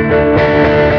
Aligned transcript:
Música 0.00 0.89